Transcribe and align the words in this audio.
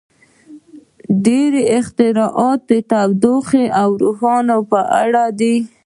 •ډېری 1.23 1.63
اختراعات 1.77 2.59
د 2.69 2.71
تودوخې 2.89 3.65
او 3.81 3.89
روښنایۍ 4.01 4.61
په 4.71 4.79
اړه 5.03 5.23
دي. 5.39 5.55